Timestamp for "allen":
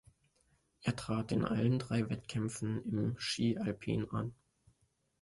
1.45-1.77